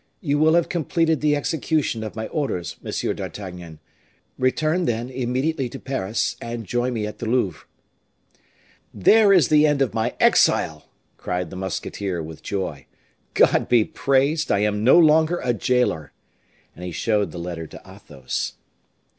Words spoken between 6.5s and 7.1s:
join me